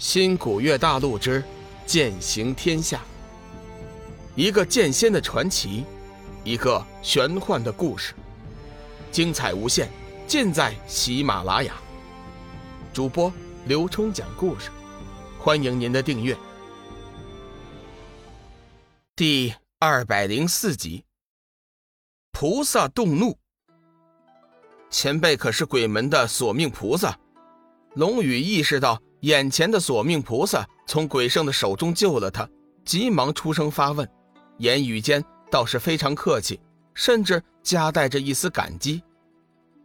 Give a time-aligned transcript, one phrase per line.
[0.00, 1.44] 新古月大陆之
[1.84, 3.02] 剑行天下，
[4.34, 5.84] 一个剑仙的传奇，
[6.42, 8.14] 一个玄幻的故事，
[9.12, 9.90] 精彩无限，
[10.26, 11.74] 尽在喜马拉雅。
[12.94, 13.30] 主播
[13.66, 14.70] 刘冲讲故事，
[15.38, 16.34] 欢迎您的订阅。
[19.14, 21.04] 第二百零四集，
[22.32, 23.38] 菩萨动怒。
[24.88, 27.18] 前辈可是鬼门的索命菩萨，
[27.96, 28.98] 龙宇意识到。
[29.20, 32.48] 眼前的索命菩萨从鬼圣的手中救了他，
[32.84, 34.08] 急忙出声发问，
[34.58, 36.58] 言语间倒是非常客气，
[36.94, 39.02] 甚至夹带着一丝感激。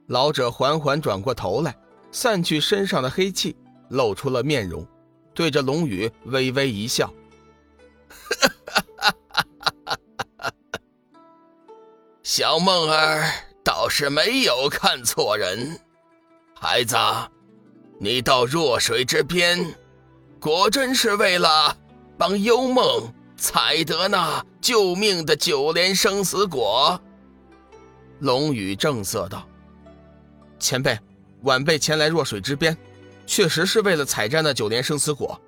[0.07, 1.75] 老者缓缓转过头来，
[2.11, 3.55] 散去身上的黑气，
[3.89, 4.87] 露出了面容，
[5.33, 7.13] 对着龙宇微微一笑
[12.23, 13.29] ：“小梦儿
[13.63, 15.77] 倒是没有看错人，
[16.53, 16.95] 孩子。”
[17.97, 19.73] 你到弱水之边，
[20.39, 21.75] 果真是为了
[22.17, 26.99] 帮幽梦采得那救命的九莲生死果？
[28.19, 29.47] 龙宇正色道
[30.59, 30.99] ：“前辈，
[31.43, 32.75] 晚辈前来弱水之边，
[33.25, 35.39] 确实是为了采摘那九莲生死果，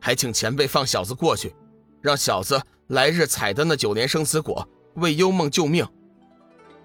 [0.00, 1.54] 还请前辈放小子过去，
[2.00, 5.86] 让小子来日采得那九莲生死果，为幽梦救命。”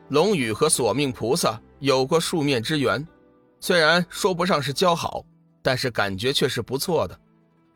[0.09, 3.06] 龙宇和索命菩萨有过数面之缘。
[3.68, 5.26] 虽然说不上是交好，
[5.62, 7.20] 但是感觉却是不错的。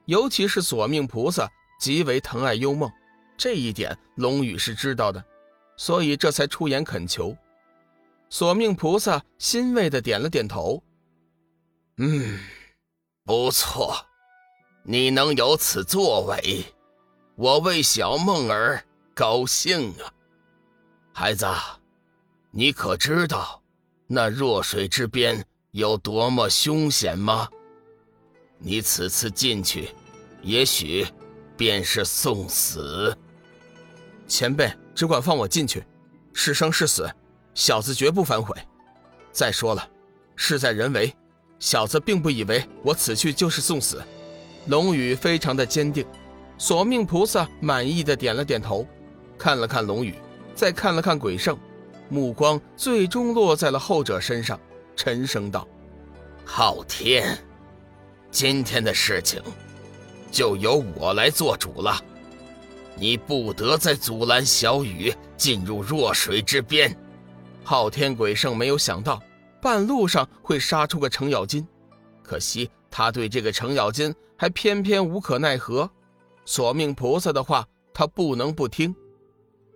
[0.06, 2.90] 尤其是索命菩萨极为疼爱幽梦，
[3.36, 5.22] 这一点龙宇是知道的，
[5.76, 7.36] 所以这才出言恳求。
[8.30, 10.82] 索命菩萨欣慰的点了点头
[12.00, 12.40] ：“嗯，
[13.26, 13.94] 不错，
[14.86, 16.64] 你能有此作为，
[17.36, 18.82] 我为小梦儿
[19.14, 20.08] 高兴啊。
[21.12, 21.46] 孩子，
[22.50, 23.62] 你可知道
[24.08, 27.48] 那弱水之边？”有多么凶险吗？
[28.60, 29.90] 你此次进去，
[30.42, 31.08] 也许
[31.56, 33.18] 便是送死。
[34.28, 35.82] 前辈只管放我进去，
[36.34, 37.10] 是生是死，
[37.54, 38.54] 小子绝不反悔。
[39.32, 39.90] 再说了，
[40.36, 41.16] 事在人为，
[41.58, 44.04] 小子并不以为我此去就是送死。
[44.68, 46.06] 龙宇非常的坚定，
[46.58, 48.86] 索命菩萨满意的点了点头，
[49.38, 50.16] 看了看龙宇，
[50.54, 51.58] 再看了看鬼圣，
[52.10, 54.60] 目光最终落在了后者身上。
[55.04, 55.68] 沉声道
[56.46, 57.36] ：“昊天，
[58.30, 59.42] 今天的事情
[60.32, 62.00] 就由我来做主了。
[62.96, 66.96] 你不得再阻拦小雨进入弱水之边。”
[67.66, 69.20] 昊天鬼圣没有想到
[69.60, 71.68] 半路上会杀出个程咬金，
[72.22, 75.90] 可惜他对这个程咬金还偏偏无可奈何。
[76.46, 78.96] 索命菩萨的话，他不能不听。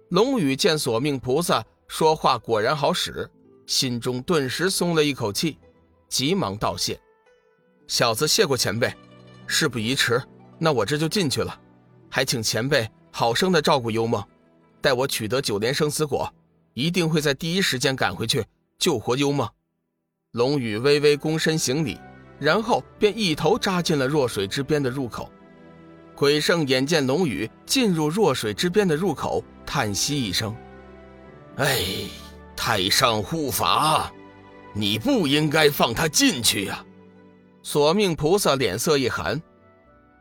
[0.10, 3.28] 龙宇见索命菩萨说话果然好使。
[3.66, 5.58] 心中顿时松了一口气，
[6.08, 7.00] 急忙道谢
[7.88, 8.94] ：“小子谢过前辈，
[9.48, 10.22] 事不宜迟，
[10.60, 11.60] 那我这就进去了。
[12.10, 14.24] 还请前辈好生的照顾幽梦，
[14.82, 16.32] 待我取得九莲生死果，
[16.74, 18.46] 一定会在第一时间赶回去
[18.78, 19.50] 救活幽梦。”
[20.34, 22.00] 龙宇微微躬身行礼，
[22.40, 25.32] 然后便一头扎进了弱水之边的入口。
[26.16, 30.56] 鬼圣眼见龙宇进入弱水之边的入口，叹息一声
[31.58, 32.10] ：“哎。”
[32.56, 34.12] 太上护法，
[34.74, 36.84] 你不应该放他进去呀！
[37.62, 39.42] 索命菩萨脸色一寒：“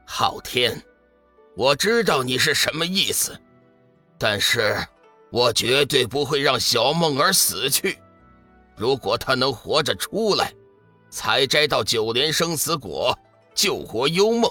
[0.06, 0.82] 昊天，
[1.56, 3.38] 我知道你是什么意思，
[4.18, 4.76] 但是
[5.30, 7.98] 我绝对不会让小梦儿死去。
[8.76, 10.52] 如果她能活着出来，
[11.10, 13.16] 采摘到九莲生死果，
[13.54, 14.50] 救活幽梦，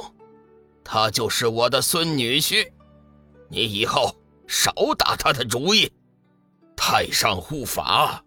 [0.83, 2.67] 她就是我的孙女婿。
[3.49, 4.15] 你以后
[4.47, 5.91] 少打他的主意。”
[6.85, 8.21] 太上护法，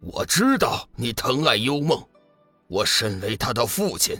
[0.00, 2.00] 我知道你疼爱幽梦，
[2.68, 4.16] 我身为他的父亲，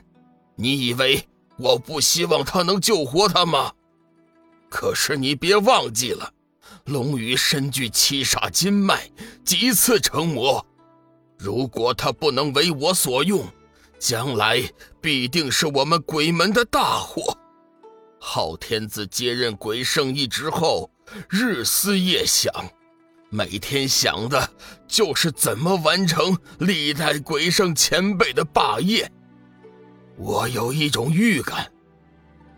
[0.56, 1.24] 你以为
[1.56, 3.72] 我不希望他能救活他吗？
[4.68, 6.28] 可是你别忘记了，
[6.86, 9.08] 龙宇身具七煞金脉，
[9.44, 10.66] 几次成魔，
[11.38, 13.46] 如果他不能为我所用，
[14.00, 14.60] 将来
[15.00, 17.38] 必定是我们鬼门的大祸。
[18.18, 20.90] 昊天子接任鬼圣一职后，
[21.28, 22.52] 日思夜想。
[23.32, 24.50] 每天想的
[24.88, 29.10] 就是怎么完成历代鬼圣前辈的霸业。
[30.16, 31.70] 我有一种预感，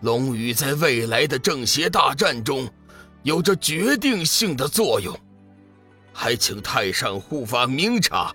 [0.01, 2.67] 龙宇在未来的正邪大战中
[3.23, 5.15] 有着决定性的作用。
[6.11, 8.35] 还请太上护法明察。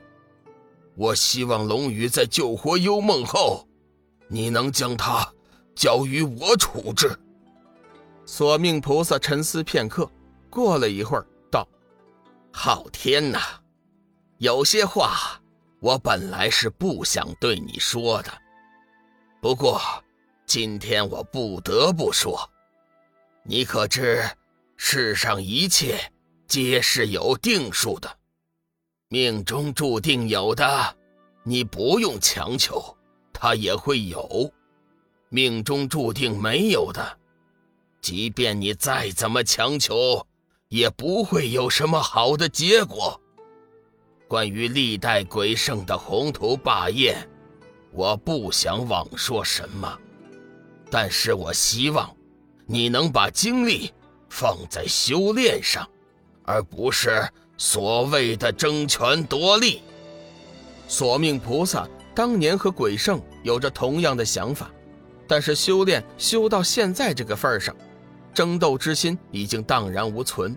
[0.95, 3.68] 我希望龙宇在救活幽梦后，
[4.28, 5.28] 你能将他
[5.75, 7.18] 交于我处置。
[8.28, 10.10] 索命菩萨沉思片刻，
[10.51, 11.25] 过了一会儿。
[12.59, 13.39] 昊天呐，
[14.39, 15.39] 有些话
[15.80, 18.33] 我本来是不想对你说的，
[19.39, 19.80] 不过
[20.48, 22.50] 今天我不得不说，
[23.44, 24.27] 你可知
[24.75, 26.12] 世上一切
[26.48, 28.09] 皆是有定数的，
[29.07, 30.98] 命中注定有的，
[31.44, 32.98] 你不用强求，
[33.31, 34.51] 它也会有；
[35.30, 37.19] 命中注定没有的，
[38.01, 40.27] 即便你再怎么强求，
[40.69, 43.19] 也不会有什么好的结果。
[44.28, 47.16] 关于历代鬼圣的宏图霸业，
[47.92, 49.98] 我不想妄说什么。
[50.90, 52.14] 但是我希望，
[52.66, 53.94] 你能把精力
[54.30, 55.88] 放在修炼上，
[56.44, 57.25] 而不是
[57.58, 59.81] 所谓的争权夺利。
[60.90, 64.69] 索命菩萨当年和鬼圣有着同样的想法，
[65.28, 67.75] 但是修炼修到现在这个份上，
[68.38, 70.56] 争斗之心已经荡然无存。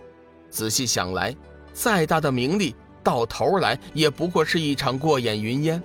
[0.50, 1.34] 仔细想来，
[1.72, 5.82] 再大的名利，到头来也不过是一场过眼云烟。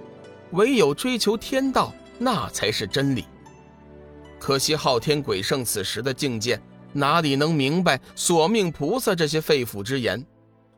[0.52, 3.24] 唯有追求天道，那才是真理。
[4.38, 6.62] 可惜昊天鬼圣此时的境界，
[6.92, 10.22] 哪里能明白索命菩萨这些肺腑之言？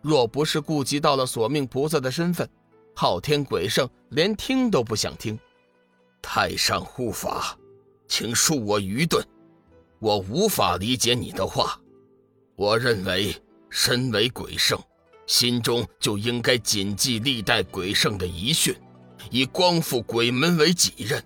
[0.03, 2.47] 若不是顾及到了索命菩萨的身份，
[2.93, 5.35] 昊天鬼圣连听都不想听。
[6.21, 7.57] 太上护法，
[8.07, 9.25] 请恕我愚钝，
[9.99, 11.79] 我无法理解你的话。
[12.55, 13.35] 我认为，
[13.69, 14.79] 身为鬼圣，
[15.25, 18.75] 心中就应该谨记历代鬼圣的遗训，
[19.29, 21.23] 以光复鬼门为己任。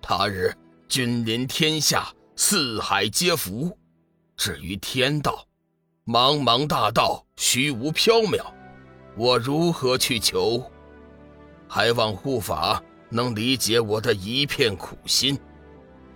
[0.00, 0.54] 他日。
[0.88, 3.76] 君临天下，四海皆服。
[4.36, 5.44] 至于天道，
[6.06, 8.40] 茫茫大道，虚无缥缈，
[9.16, 10.62] 我如何去求？
[11.66, 12.80] 还望护法
[13.10, 15.36] 能理解我的一片苦心。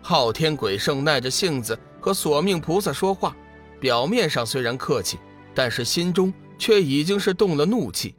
[0.00, 3.36] 昊天鬼圣耐着性子和索命菩萨说话，
[3.78, 5.18] 表面上虽然客气，
[5.54, 8.14] 但是心中却已经是动了怒气。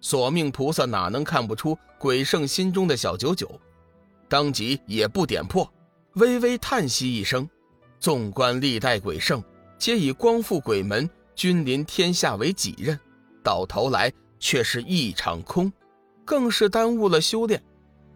[0.00, 3.50] 索命菩萨哪能看不出鬼圣心中的小九九？
[4.28, 5.70] 当即也不点破，
[6.14, 7.48] 微微叹息一声。
[7.98, 9.42] 纵观历代鬼圣，
[9.76, 12.98] 皆以光复鬼门、君临天下为己任，
[13.42, 15.70] 到头来却是一场空，
[16.24, 17.62] 更是耽误了修炼。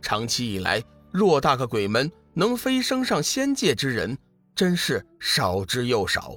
[0.00, 0.82] 长期以来，
[1.12, 4.16] 偌大个鬼门，能飞升上仙界之人，
[4.54, 6.36] 真是少之又少。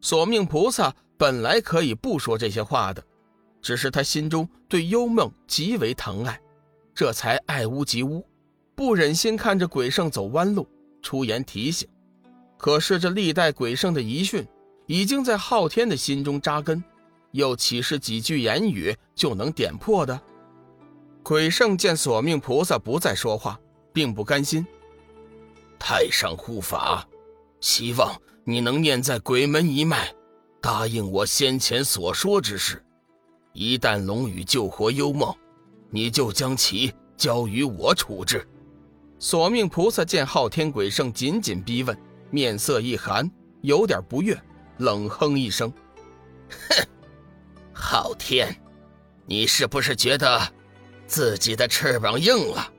[0.00, 3.02] 索命菩萨本来可以不说这些话的，
[3.60, 6.40] 只是他心中对幽梦极为疼爱，
[6.94, 8.24] 这才爱屋及乌。
[8.76, 10.68] 不忍心看着鬼圣走弯路，
[11.02, 11.88] 出言提醒。
[12.56, 14.46] 可是这历代鬼圣的遗训，
[14.86, 16.82] 已经在昊天的心中扎根，
[17.32, 20.20] 又岂是几句言语就能点破的？
[21.24, 23.58] 鬼圣见索命菩萨不再说话，
[23.92, 24.64] 并不甘心。
[25.90, 27.08] 太上护法，
[27.62, 28.14] 希望
[28.44, 30.14] 你能念在鬼门一脉，
[30.60, 32.84] 答应我先前所说之事。
[33.54, 35.34] 一旦龙宇救活幽梦，
[35.88, 38.46] 你就将其交于我处置。
[39.18, 41.98] 索命菩萨见昊天鬼圣紧紧逼问，
[42.30, 43.26] 面色一寒，
[43.62, 44.38] 有点不悦，
[44.76, 45.72] 冷哼一声
[46.68, 46.86] ：“哼，
[47.72, 48.54] 昊天，
[49.24, 50.38] 你是不是觉得
[51.06, 52.70] 自己的翅膀硬了，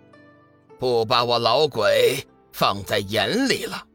[0.78, 2.24] 不把我老鬼
[2.60, 3.88] 放在眼里了？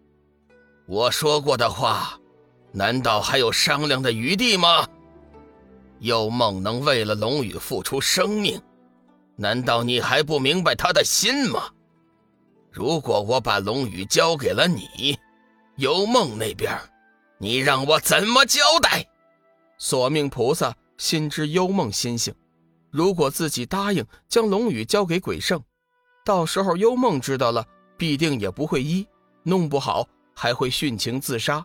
[0.87, 2.19] 我说过的话，
[2.73, 4.89] 难道还有商量的余地吗？
[5.99, 8.59] 幽梦能为了龙宇付出生命，
[9.37, 11.65] 难道你还不明白他的心吗？”
[12.73, 15.19] 如果我把龙宇交给了你，
[15.77, 16.75] 幽梦那边，
[17.37, 19.05] 你让我怎么交代？
[19.77, 22.35] 索命菩萨心知幽梦心性，
[22.91, 25.63] 如果自己答应将龙宇交给鬼圣，
[26.25, 27.67] 到时候幽梦知道了，
[27.97, 29.07] 必定也不会医，
[29.43, 31.65] 弄不好还会殉情自杀。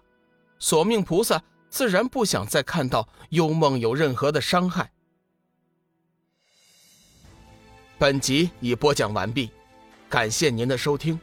[0.59, 4.91] 索命菩萨自然不想再看到幽梦有任何的伤害。
[7.97, 9.51] 本集已播讲完毕。
[10.07, 11.19] 感谢您的收听，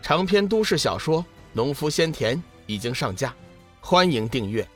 [0.00, 1.22] 长篇都市小说
[1.52, 2.36] 《农夫先田》
[2.66, 3.34] 已经上架，
[3.80, 4.66] 欢迎订阅。